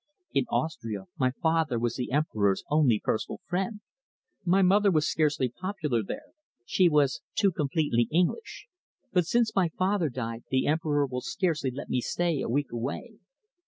[0.33, 3.81] In Austria my father was the Emperor's only personal friend.
[4.43, 6.31] My mother was scarcely popular there
[6.65, 8.65] she was too completely English
[9.13, 13.19] but since my father died the Emperor will scarcely let me stay a week away.